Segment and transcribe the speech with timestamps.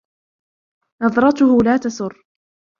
[1.01, 2.23] نظْرتُهُ لا تسُرّ.